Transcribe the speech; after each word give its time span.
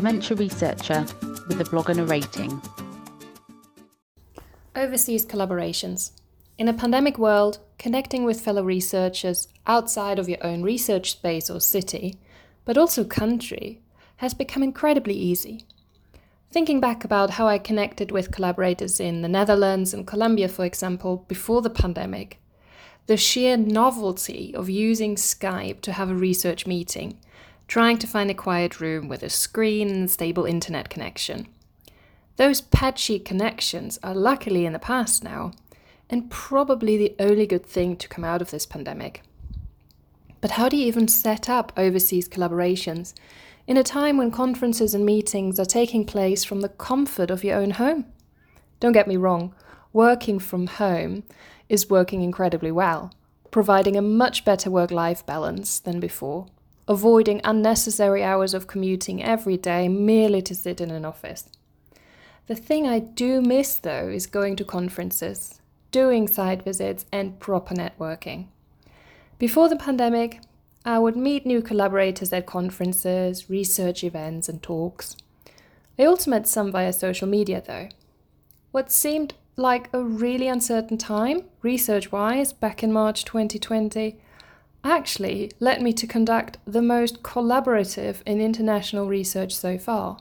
dementia 0.00 0.34
researcher 0.34 1.04
with 1.46 1.60
a 1.60 1.64
blog 1.64 1.90
and 1.90 2.00
a 2.00 2.06
rating. 2.06 2.58
Overseas 4.74 5.26
collaborations. 5.26 6.12
In 6.56 6.68
a 6.68 6.72
pandemic 6.72 7.18
world, 7.18 7.58
connecting 7.78 8.24
with 8.24 8.40
fellow 8.40 8.64
researchers 8.64 9.48
outside 9.66 10.18
of 10.18 10.26
your 10.26 10.42
own 10.42 10.62
research 10.62 11.12
space 11.12 11.50
or 11.50 11.60
city, 11.60 12.18
but 12.64 12.78
also 12.78 13.04
country, 13.04 13.82
has 14.16 14.32
become 14.32 14.62
incredibly 14.62 15.12
easy. 15.12 15.66
Thinking 16.50 16.80
back 16.80 17.04
about 17.04 17.32
how 17.32 17.46
I 17.46 17.58
connected 17.58 18.10
with 18.10 18.32
collaborators 18.32 19.00
in 19.00 19.20
the 19.20 19.28
Netherlands 19.28 19.92
and 19.92 20.06
Colombia, 20.06 20.48
for 20.48 20.64
example, 20.64 21.26
before 21.28 21.60
the 21.60 21.68
pandemic, 21.68 22.40
the 23.04 23.18
sheer 23.18 23.58
novelty 23.58 24.54
of 24.54 24.70
using 24.70 25.16
Skype 25.16 25.82
to 25.82 25.92
have 25.92 26.08
a 26.08 26.14
research 26.14 26.66
meeting, 26.66 27.18
trying 27.70 27.96
to 27.96 28.06
find 28.08 28.28
a 28.28 28.34
quiet 28.34 28.80
room 28.80 29.06
with 29.06 29.22
a 29.22 29.30
screen 29.30 29.88
and 29.90 30.10
stable 30.10 30.44
internet 30.44 30.90
connection. 30.90 31.46
Those 32.34 32.60
patchy 32.60 33.20
connections 33.20 33.96
are 34.02 34.12
luckily 34.12 34.66
in 34.66 34.72
the 34.72 34.80
past 34.80 35.22
now, 35.22 35.52
and 36.08 36.28
probably 36.32 36.96
the 36.96 37.14
only 37.20 37.46
good 37.46 37.64
thing 37.64 37.96
to 37.98 38.08
come 38.08 38.24
out 38.24 38.42
of 38.42 38.50
this 38.50 38.66
pandemic. 38.66 39.22
But 40.40 40.50
how 40.50 40.68
do 40.68 40.76
you 40.76 40.84
even 40.84 41.06
set 41.06 41.48
up 41.48 41.72
overseas 41.76 42.28
collaborations 42.28 43.14
in 43.68 43.76
a 43.76 43.84
time 43.84 44.16
when 44.16 44.32
conferences 44.32 44.92
and 44.92 45.06
meetings 45.06 45.60
are 45.60 45.64
taking 45.64 46.04
place 46.04 46.42
from 46.42 46.62
the 46.62 46.70
comfort 46.70 47.30
of 47.30 47.44
your 47.44 47.56
own 47.56 47.70
home. 47.70 48.04
Don't 48.80 48.90
get 48.90 49.06
me 49.06 49.16
wrong, 49.16 49.54
working 49.92 50.40
from 50.40 50.66
home 50.66 51.22
is 51.68 51.88
working 51.88 52.22
incredibly 52.22 52.72
well, 52.72 53.12
providing 53.52 53.94
a 53.94 54.02
much 54.02 54.44
better 54.44 54.72
work 54.72 54.90
life 54.90 55.24
balance 55.24 55.78
than 55.78 56.00
before, 56.00 56.48
avoiding 56.90 57.40
unnecessary 57.44 58.24
hours 58.24 58.52
of 58.52 58.66
commuting 58.66 59.22
every 59.22 59.56
day 59.56 59.86
merely 59.88 60.42
to 60.42 60.56
sit 60.56 60.80
in 60.80 60.90
an 60.90 61.04
office. 61.04 61.48
The 62.48 62.56
thing 62.56 62.84
I 62.88 62.98
do 62.98 63.40
miss, 63.40 63.76
though, 63.76 64.08
is 64.08 64.26
going 64.26 64.56
to 64.56 64.64
conferences, 64.64 65.60
doing 65.92 66.26
site 66.26 66.64
visits, 66.64 67.06
and 67.12 67.38
proper 67.38 67.76
networking. 67.76 68.48
Before 69.38 69.68
the 69.68 69.76
pandemic, 69.76 70.40
I 70.84 70.98
would 70.98 71.14
meet 71.14 71.46
new 71.46 71.62
collaborators 71.62 72.32
at 72.32 72.46
conferences, 72.46 73.48
research 73.48 74.02
events, 74.02 74.48
and 74.48 74.60
talks. 74.60 75.16
I 75.96 76.06
also 76.06 76.32
met 76.32 76.48
some 76.48 76.72
via 76.72 76.92
social 76.92 77.28
media, 77.28 77.62
though. 77.64 77.88
What 78.72 78.90
seemed 78.90 79.34
like 79.54 79.90
a 79.92 80.02
really 80.02 80.48
uncertain 80.48 80.98
time, 80.98 81.44
research 81.62 82.10
wise, 82.10 82.52
back 82.52 82.82
in 82.82 82.92
March 82.92 83.24
2020, 83.24 84.18
actually 84.84 85.52
led 85.60 85.82
me 85.82 85.92
to 85.92 86.06
conduct 86.06 86.58
the 86.66 86.82
most 86.82 87.22
collaborative 87.22 88.22
in 88.26 88.40
international 88.40 89.06
research 89.06 89.54
so 89.54 89.78
far. 89.78 90.18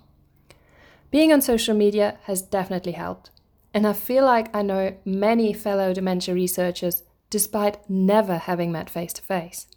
Being 1.12 1.32
on 1.32 1.42
social 1.42 1.76
media 1.76 2.18
has 2.24 2.42
definitely 2.42 2.92
helped, 2.92 3.32
and 3.74 3.88
I 3.88 3.94
feel 3.94 4.26
like 4.26 4.56
I 4.56 4.62
know 4.62 4.96
many 5.06 5.54
fellow 5.54 5.94
dementia 5.94 6.34
researchers 6.34 7.04
despite 7.30 7.90
never 7.90 8.38
having 8.38 8.72
met 8.72 8.90
face 8.90 9.14
to 9.14 9.22
face. 9.22 9.68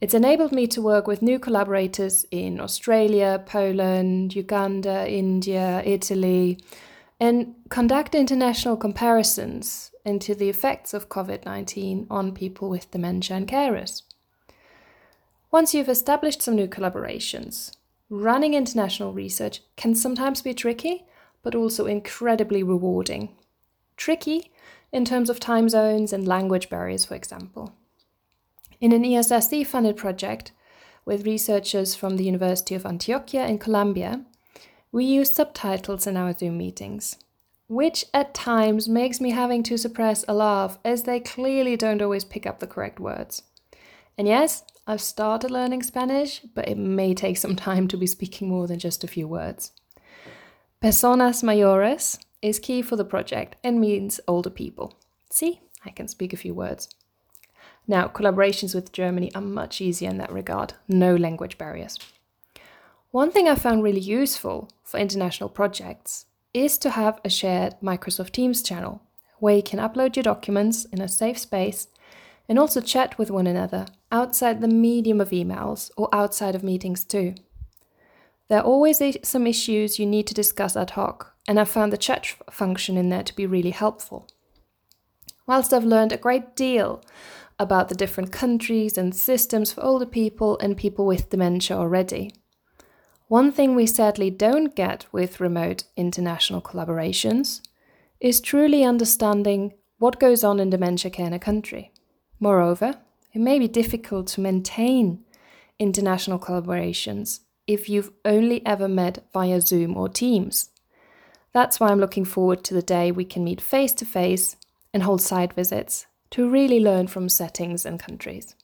It's 0.00 0.14
enabled 0.14 0.52
me 0.52 0.66
to 0.68 0.80
work 0.80 1.06
with 1.06 1.20
new 1.20 1.38
collaborators 1.38 2.24
in 2.30 2.58
Australia, 2.58 3.42
Poland, 3.44 4.34
Uganda, 4.34 5.06
India, 5.06 5.82
Italy, 5.84 6.58
and 7.20 7.54
conduct 7.68 8.14
international 8.14 8.78
comparisons 8.78 9.92
into 10.04 10.34
the 10.34 10.48
effects 10.48 10.94
of 10.94 11.10
COVID 11.10 11.44
19 11.44 12.06
on 12.10 12.32
people 12.32 12.70
with 12.70 12.90
dementia 12.90 13.36
and 13.36 13.46
carers. 13.46 14.02
Once 15.52 15.74
you've 15.74 15.88
established 15.88 16.40
some 16.40 16.56
new 16.56 16.66
collaborations, 16.66 17.76
running 18.08 18.54
international 18.54 19.12
research 19.12 19.60
can 19.76 19.94
sometimes 19.94 20.40
be 20.40 20.54
tricky, 20.54 21.04
but 21.42 21.54
also 21.54 21.86
incredibly 21.86 22.62
rewarding. 22.62 23.36
Tricky 23.96 24.50
in 24.92 25.04
terms 25.04 25.28
of 25.28 25.38
time 25.38 25.68
zones 25.68 26.12
and 26.12 26.26
language 26.26 26.70
barriers, 26.70 27.04
for 27.04 27.14
example. 27.14 27.74
In 28.80 28.92
an 28.92 29.02
ESSD 29.02 29.66
funded 29.66 29.96
project 29.96 30.52
with 31.04 31.26
researchers 31.26 31.94
from 31.94 32.16
the 32.16 32.24
University 32.24 32.74
of 32.74 32.84
Antioquia 32.84 33.48
in 33.48 33.58
Colombia, 33.58 34.24
we 34.92 35.04
use 35.04 35.32
subtitles 35.32 36.06
in 36.06 36.16
our 36.16 36.32
Zoom 36.32 36.58
meetings, 36.58 37.16
which 37.68 38.04
at 38.12 38.34
times 38.34 38.88
makes 38.88 39.20
me 39.20 39.30
having 39.30 39.62
to 39.62 39.78
suppress 39.78 40.24
a 40.26 40.34
laugh 40.34 40.78
as 40.84 41.04
they 41.04 41.20
clearly 41.20 41.76
don't 41.76 42.02
always 42.02 42.24
pick 42.24 42.46
up 42.46 42.58
the 42.58 42.66
correct 42.66 42.98
words. 42.98 43.42
And 44.18 44.26
yes, 44.26 44.64
I've 44.86 45.00
started 45.00 45.50
learning 45.50 45.84
Spanish, 45.84 46.40
but 46.40 46.68
it 46.68 46.76
may 46.76 47.14
take 47.14 47.36
some 47.36 47.54
time 47.54 47.86
to 47.88 47.96
be 47.96 48.06
speaking 48.06 48.48
more 48.48 48.66
than 48.66 48.78
just 48.78 49.04
a 49.04 49.08
few 49.08 49.28
words. 49.28 49.72
Personas 50.82 51.44
mayores 51.44 52.18
is 52.42 52.58
key 52.58 52.82
for 52.82 52.96
the 52.96 53.04
project 53.04 53.56
and 53.62 53.80
means 53.80 54.18
older 54.26 54.50
people. 54.50 54.94
See, 55.30 55.60
I 55.84 55.90
can 55.90 56.08
speak 56.08 56.32
a 56.32 56.36
few 56.36 56.54
words. 56.54 56.88
Now, 57.86 58.08
collaborations 58.08 58.74
with 58.74 58.92
Germany 58.92 59.32
are 59.34 59.40
much 59.40 59.80
easier 59.80 60.10
in 60.10 60.18
that 60.18 60.32
regard, 60.32 60.74
no 60.88 61.14
language 61.14 61.58
barriers. 61.58 61.98
One 63.12 63.32
thing 63.32 63.48
I 63.48 63.56
found 63.56 63.82
really 63.82 64.00
useful 64.00 64.70
for 64.84 64.98
international 65.00 65.48
projects 65.48 66.26
is 66.54 66.78
to 66.78 66.90
have 66.90 67.20
a 67.24 67.28
shared 67.28 67.74
Microsoft 67.82 68.30
Teams 68.30 68.62
channel 68.62 69.02
where 69.40 69.56
you 69.56 69.64
can 69.64 69.80
upload 69.80 70.14
your 70.14 70.22
documents 70.22 70.84
in 70.84 71.00
a 71.00 71.08
safe 71.08 71.36
space 71.36 71.88
and 72.48 72.56
also 72.56 72.80
chat 72.80 73.18
with 73.18 73.28
one 73.28 73.48
another 73.48 73.86
outside 74.12 74.60
the 74.60 74.68
medium 74.68 75.20
of 75.20 75.30
emails 75.30 75.90
or 75.96 76.08
outside 76.12 76.54
of 76.54 76.62
meetings 76.62 77.02
too. 77.02 77.34
There 78.46 78.60
are 78.60 78.64
always 78.64 79.02
some 79.24 79.46
issues 79.46 79.98
you 79.98 80.06
need 80.06 80.28
to 80.28 80.34
discuss 80.34 80.76
ad 80.76 80.90
hoc, 80.90 81.34
and 81.48 81.58
I 81.58 81.64
found 81.64 81.92
the 81.92 81.96
chat 81.96 82.26
function 82.48 82.96
in 82.96 83.08
there 83.08 83.24
to 83.24 83.34
be 83.34 83.46
really 83.46 83.70
helpful. 83.70 84.28
Whilst 85.48 85.72
I've 85.72 85.84
learned 85.84 86.12
a 86.12 86.16
great 86.16 86.54
deal 86.54 87.02
about 87.58 87.88
the 87.88 87.96
different 87.96 88.30
countries 88.30 88.96
and 88.96 89.16
systems 89.16 89.72
for 89.72 89.82
older 89.82 90.06
people 90.06 90.58
and 90.58 90.76
people 90.76 91.06
with 91.06 91.30
dementia 91.30 91.76
already. 91.76 92.32
One 93.30 93.52
thing 93.52 93.76
we 93.76 93.86
sadly 93.86 94.28
don't 94.28 94.74
get 94.74 95.06
with 95.12 95.38
remote 95.38 95.84
international 95.96 96.60
collaborations 96.60 97.60
is 98.18 98.40
truly 98.40 98.82
understanding 98.82 99.74
what 99.98 100.18
goes 100.18 100.42
on 100.42 100.58
in 100.58 100.70
dementia 100.70 101.12
care 101.12 101.28
in 101.28 101.32
a 101.32 101.38
country. 101.38 101.92
Moreover, 102.40 102.96
it 103.32 103.38
may 103.38 103.60
be 103.60 103.68
difficult 103.68 104.26
to 104.30 104.40
maintain 104.40 105.24
international 105.78 106.40
collaborations 106.40 107.38
if 107.68 107.88
you've 107.88 108.10
only 108.24 108.66
ever 108.66 108.88
met 108.88 109.22
via 109.32 109.60
Zoom 109.60 109.96
or 109.96 110.08
Teams. 110.08 110.70
That's 111.52 111.78
why 111.78 111.90
I'm 111.90 112.00
looking 112.00 112.24
forward 112.24 112.64
to 112.64 112.74
the 112.74 112.82
day 112.82 113.12
we 113.12 113.24
can 113.24 113.44
meet 113.44 113.60
face 113.60 113.92
to 113.92 114.04
face 114.04 114.56
and 114.92 115.04
hold 115.04 115.22
site 115.22 115.52
visits 115.52 116.06
to 116.30 116.50
really 116.50 116.80
learn 116.80 117.06
from 117.06 117.28
settings 117.28 117.86
and 117.86 118.00
countries. 118.00 118.56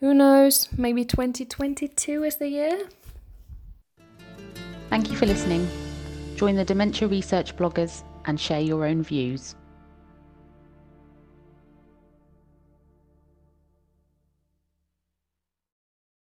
Who 0.00 0.14
knows, 0.14 0.70
maybe 0.74 1.04
2022 1.04 2.24
is 2.24 2.36
the 2.36 2.48
year? 2.48 2.88
Thank 4.90 5.10
you 5.10 5.16
for 5.16 5.26
listening. 5.26 5.68
Join 6.36 6.56
the 6.56 6.64
Dementia 6.64 7.08
Research 7.08 7.56
bloggers 7.56 8.02
and 8.26 8.38
share 8.38 8.60
your 8.60 8.86
own 8.86 9.02
views. 9.02 9.54